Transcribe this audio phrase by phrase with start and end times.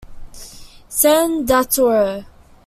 [0.99, 1.45] Sen.
[1.45, 2.25] Dato' Ir.